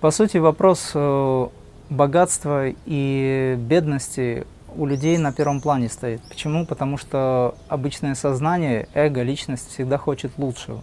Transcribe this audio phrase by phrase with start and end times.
[0.00, 1.48] По сути, вопрос э,
[1.90, 6.22] богатства и бедности у людей на первом плане стоит.
[6.22, 6.64] Почему?
[6.64, 10.82] Потому что обычное сознание, эго, личность всегда хочет лучшего.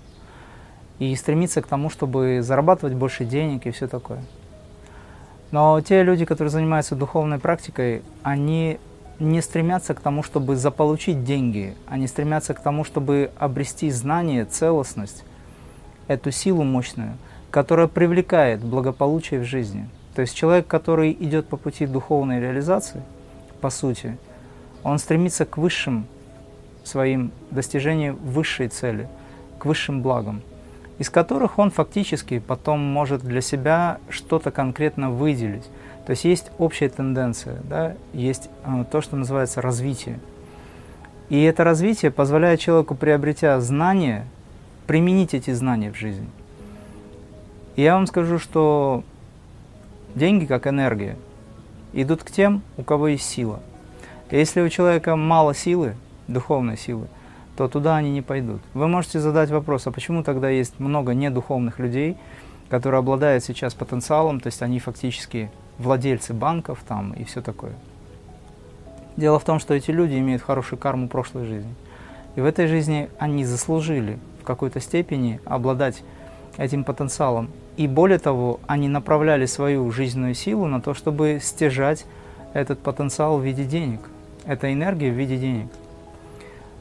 [1.00, 4.24] И стремится к тому, чтобы зарабатывать больше денег и все такое.
[5.50, 8.78] Но те люди, которые занимаются духовной практикой, они
[9.18, 15.24] не стремятся к тому, чтобы заполучить деньги, они стремятся к тому, чтобы обрести знание, целостность,
[16.08, 17.18] эту силу мощную,
[17.52, 19.88] которая привлекает благополучие в жизни.
[20.16, 23.02] То есть человек, который идет по пути духовной реализации,
[23.62, 24.18] по сути,
[24.84, 26.06] он стремится к высшим
[26.84, 29.08] своим достижениям высшей цели,
[29.60, 30.42] к высшим благам,
[30.98, 35.66] из которых он фактически потом может для себя что-то конкретно выделить.
[36.06, 40.20] То есть есть общая тенденция, да, есть э, то, что называется развитие.
[41.30, 44.26] И это развитие позволяет человеку, приобретя знания,
[44.86, 46.28] применить эти знания в жизни.
[47.78, 49.04] Я вам скажу, что
[50.16, 51.16] деньги, как энергия,
[51.94, 53.60] идут к тем, у кого есть сила.
[54.32, 55.96] Если у человека мало силы,
[56.28, 57.08] духовной силы,
[57.56, 58.62] то туда они не пойдут.
[58.74, 62.18] Вы можете задать вопрос, а почему тогда есть много недуховных людей,
[62.68, 67.74] которые обладают сейчас потенциалом, то есть они фактически владельцы банков там и все такое.
[69.18, 71.76] Дело в том, что эти люди имеют хорошую карму прошлой жизни.
[72.36, 76.02] И в этой жизни они заслужили в какой-то степени обладать
[76.58, 77.52] этим потенциалом.
[77.78, 82.06] И более того, они направляли свою жизненную силу на то, чтобы стяжать
[82.54, 84.02] этот потенциал в виде денег.
[84.46, 85.68] Это энергия в виде денег.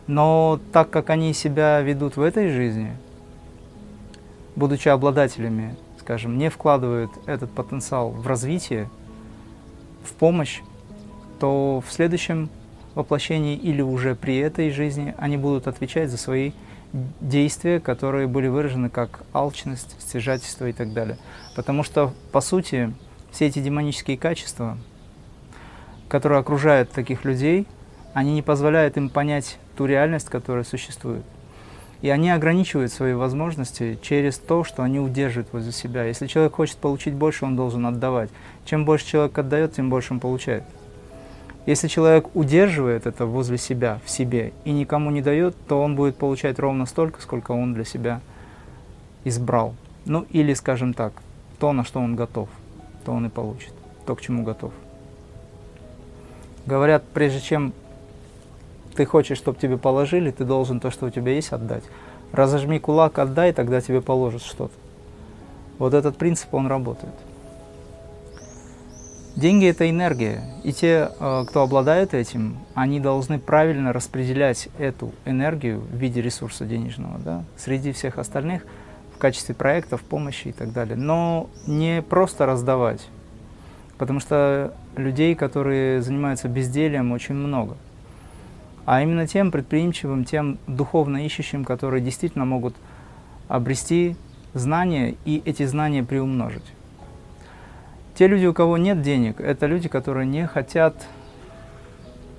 [0.07, 2.97] Но так как они себя ведут в этой жизни,
[4.55, 8.89] будучи обладателями скажем, не вкладывают этот потенциал в развитие,
[10.05, 10.61] в помощь,
[11.41, 12.49] то в следующем
[12.95, 16.53] воплощении или уже при этой жизни они будут отвечать за свои
[17.21, 21.19] действия, которые были выражены как алчность, стяжательство и так далее.
[21.55, 22.93] Потому что, по сути,
[23.31, 24.79] все эти демонические качества,
[26.09, 27.67] которые окружают таких людей,
[28.15, 31.23] они не позволяют им понять ту реальность, которая существует.
[32.03, 36.05] И они ограничивают свои возможности через то, что они удерживают возле себя.
[36.05, 38.31] Если человек хочет получить больше, он должен отдавать.
[38.65, 40.65] Чем больше человек отдает, тем больше он получает.
[41.67, 46.17] Если человек удерживает это возле себя, в себе, и никому не дает, то он будет
[46.17, 48.21] получать ровно столько, сколько он для себя
[49.25, 49.75] избрал.
[50.05, 51.13] Ну или, скажем так,
[51.59, 52.49] то, на что он готов,
[53.05, 53.73] то он и получит,
[54.07, 54.73] то, к чему готов.
[56.67, 57.73] Говорят, прежде чем
[58.95, 61.85] ты хочешь, чтобы тебе положили, ты должен то, что у тебя есть, отдать.
[62.31, 64.75] Разожми кулак, отдай, тогда тебе положат что-то.
[65.79, 67.15] Вот этот принцип, он работает.
[69.37, 75.81] Деньги– это энергия, и те, э, кто обладает этим, они должны правильно распределять эту энергию
[75.81, 78.63] в виде ресурса денежного да, среди всех остальных
[79.15, 80.97] в качестве проектов, помощи и так далее.
[80.97, 83.07] Но не просто раздавать,
[83.99, 87.77] потому что людей, которые занимаются бездельем, очень много
[88.87, 92.75] а именно тем предприимчивым, тем духовно ищущим, которые действительно могут
[93.49, 94.17] обрести
[94.55, 96.65] знания и эти знания приумножить.
[98.17, 100.95] Те люди, у кого нет денег, это люди, которые не хотят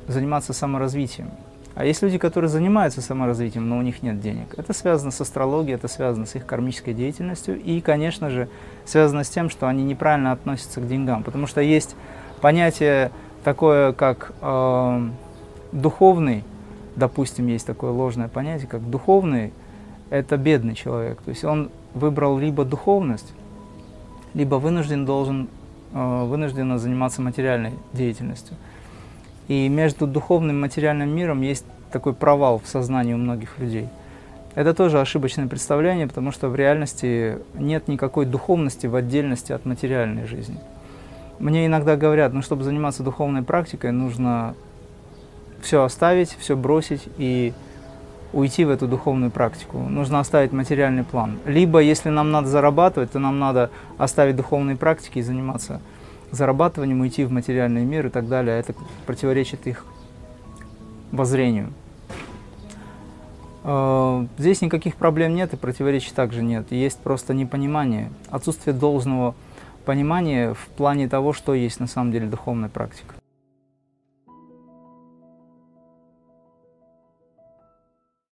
[0.08, 1.30] заниматься саморазвитием.
[1.76, 4.56] А есть люди, которые занимаются саморазвитием, но у них нет денег.
[4.58, 8.50] Это связано с астрологией, это связано с их кармической деятельностью и, конечно же,
[8.86, 11.22] связано с тем, что они неправильно относятся к деньгам.
[11.22, 11.96] Потому что есть
[12.42, 13.12] понятие
[13.44, 15.10] такое, как э,
[15.72, 16.44] духовный,
[16.96, 19.54] допустим, есть такое ложное понятие, как духовный,
[20.10, 21.22] это бедный человек.
[21.22, 23.32] То есть он выбрал либо духовность,
[24.34, 25.48] либо вынужден должен,
[25.94, 28.56] э, вынужденно заниматься материальной деятельностью.
[29.48, 33.88] И между духовным и материальным миром есть такой провал в сознании у многих людей.
[34.56, 40.26] Это тоже ошибочное представление, потому что в реальности нет никакой духовности в отдельности от материальной
[40.26, 40.58] жизни.
[41.40, 44.56] Мне иногда говорят, ну, чтобы заниматься духовной практикой, нужно
[45.62, 47.54] все оставить, все бросить и
[48.34, 49.78] уйти в эту духовную практику.
[49.78, 51.40] Нужно оставить материальный план.
[51.46, 55.82] Либо, если нам надо зарабатывать, то нам надо оставить духовные практики и заниматься
[56.32, 58.60] зарабатыванием, уйти в материальный мир и так далее.
[58.60, 58.74] Это
[59.06, 59.86] противоречит их
[61.12, 61.72] воззрению.
[63.64, 66.72] Э, здесь никаких проблем нет и противоречий также нет.
[66.72, 69.36] Есть просто непонимание, отсутствие должного
[69.86, 73.16] понимания в плане того, что есть на самом деле духовная практика.